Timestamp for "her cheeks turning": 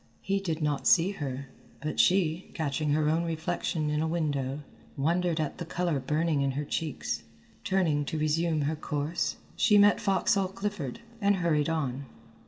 6.53-8.03